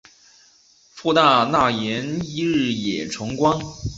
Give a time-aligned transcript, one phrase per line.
[0.89, 3.61] 父大纳言日野重光。